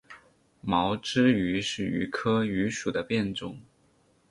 [0.61, 3.59] 毛枝榆是榆科榆属的变种。